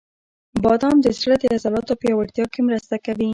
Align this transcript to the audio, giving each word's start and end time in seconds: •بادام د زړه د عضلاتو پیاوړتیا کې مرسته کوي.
•بادام 0.63 0.97
د 1.01 1.07
زړه 1.19 1.35
د 1.39 1.43
عضلاتو 1.55 1.93
پیاوړتیا 2.01 2.45
کې 2.53 2.61
مرسته 2.69 2.95
کوي. 3.05 3.29